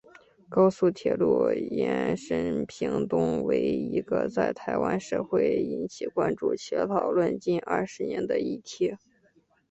[0.49, 8.97] 高速铁路延伸屏东为一个在台湾社会引起关注且讨论近二十年的议题。